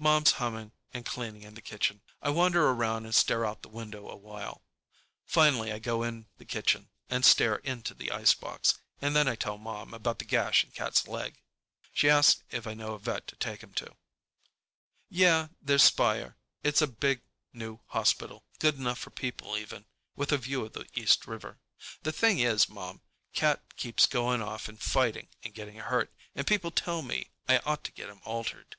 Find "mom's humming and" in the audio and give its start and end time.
0.00-1.04